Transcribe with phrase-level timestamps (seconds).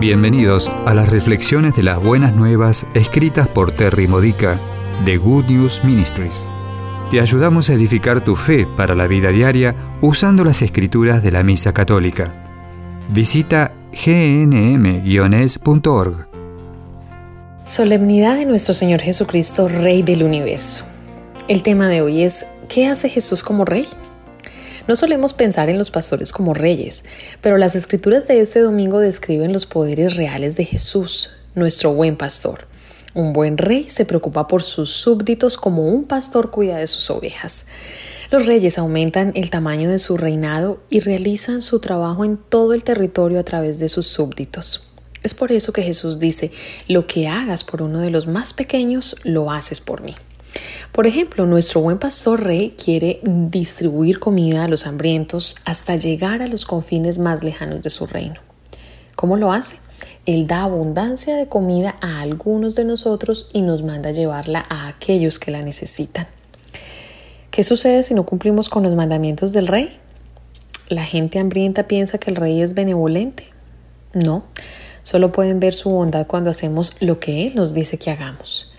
[0.00, 4.56] Bienvenidos a las reflexiones de las buenas nuevas escritas por Terry Modica
[5.04, 6.48] de Good News Ministries.
[7.10, 11.42] Te ayudamos a edificar tu fe para la vida diaria usando las escrituras de la
[11.42, 12.32] Misa Católica.
[13.08, 15.08] Visita gnm-es.org.
[17.64, 20.84] Solemnidad de nuestro Señor Jesucristo, Rey del Universo.
[21.48, 23.88] El tema de hoy es ¿qué hace Jesús como Rey?
[24.88, 27.04] No solemos pensar en los pastores como reyes,
[27.42, 32.66] pero las escrituras de este domingo describen los poderes reales de Jesús, nuestro buen pastor.
[33.14, 37.66] Un buen rey se preocupa por sus súbditos como un pastor cuida de sus ovejas.
[38.30, 42.82] Los reyes aumentan el tamaño de su reinado y realizan su trabajo en todo el
[42.82, 44.88] territorio a través de sus súbditos.
[45.22, 46.50] Es por eso que Jesús dice,
[46.88, 50.14] lo que hagas por uno de los más pequeños, lo haces por mí.
[50.92, 56.48] Por ejemplo, nuestro buen pastor rey quiere distribuir comida a los hambrientos hasta llegar a
[56.48, 58.40] los confines más lejanos de su reino.
[59.14, 59.76] ¿Cómo lo hace?
[60.26, 65.38] Él da abundancia de comida a algunos de nosotros y nos manda llevarla a aquellos
[65.38, 66.26] que la necesitan.
[67.50, 69.90] ¿Qué sucede si no cumplimos con los mandamientos del rey?
[70.88, 73.44] ¿La gente hambrienta piensa que el rey es benevolente?
[74.12, 74.44] No,
[75.02, 78.72] solo pueden ver su bondad cuando hacemos lo que Él nos dice que hagamos.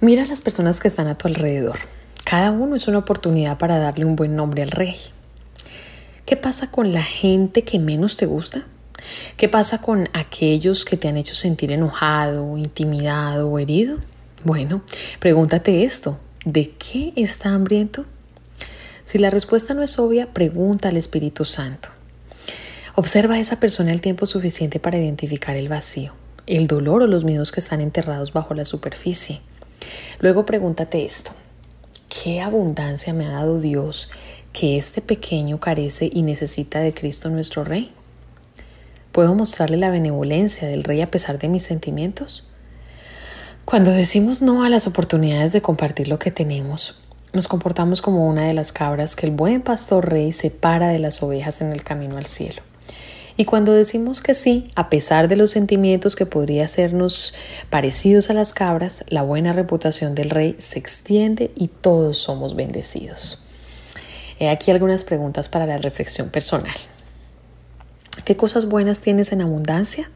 [0.00, 1.78] Mira a las personas que están a tu alrededor.
[2.22, 4.94] Cada uno es una oportunidad para darle un buen nombre al rey.
[6.26, 8.66] ¿Qué pasa con la gente que menos te gusta?
[9.38, 13.96] ¿Qué pasa con aquellos que te han hecho sentir enojado, intimidado o herido?
[14.44, 14.82] Bueno,
[15.18, 16.20] pregúntate esto.
[16.44, 18.04] ¿De qué está hambriento?
[19.06, 21.88] Si la respuesta no es obvia, pregunta al Espíritu Santo.
[22.96, 26.12] Observa a esa persona el tiempo suficiente para identificar el vacío,
[26.46, 29.40] el dolor o los miedos que están enterrados bajo la superficie.
[30.20, 31.32] Luego pregúntate esto.
[32.08, 34.10] ¿Qué abundancia me ha dado Dios
[34.52, 37.92] que este pequeño carece y necesita de Cristo nuestro Rey?
[39.12, 42.48] ¿Puedo mostrarle la benevolencia del Rey a pesar de mis sentimientos?
[43.64, 47.00] Cuando decimos no a las oportunidades de compartir lo que tenemos,
[47.32, 51.22] nos comportamos como una de las cabras que el buen pastor rey separa de las
[51.22, 52.62] ovejas en el camino al cielo.
[53.38, 57.34] Y cuando decimos que sí, a pesar de los sentimientos que podría hacernos
[57.68, 63.44] parecidos a las cabras, la buena reputación del rey se extiende y todos somos bendecidos.
[64.38, 66.74] He aquí algunas preguntas para la reflexión personal.
[68.24, 70.10] ¿Qué cosas buenas tienes en abundancia?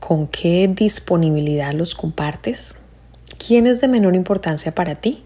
[0.00, 2.76] ¿Con qué disponibilidad los compartes?
[3.38, 5.22] ¿Quién es de menor importancia para ti?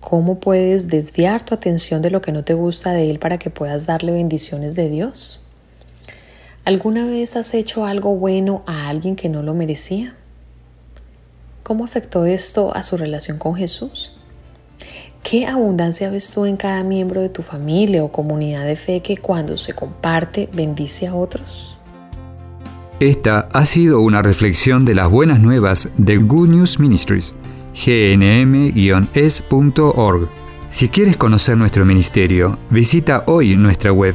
[0.00, 3.50] ¿Cómo puedes desviar tu atención de lo que no te gusta de él para que
[3.50, 5.43] puedas darle bendiciones de Dios?
[6.64, 10.14] ¿Alguna vez has hecho algo bueno a alguien que no lo merecía?
[11.62, 14.12] ¿Cómo afectó esto a su relación con Jesús?
[15.22, 19.18] ¿Qué abundancia ves tú en cada miembro de tu familia o comunidad de fe que
[19.18, 21.76] cuando se comparte bendice a otros?
[22.98, 27.34] Esta ha sido una reflexión de las buenas nuevas de Good News Ministries,
[27.74, 28.70] gnm-es.org.
[30.70, 34.14] Si quieres conocer nuestro ministerio, visita hoy nuestra web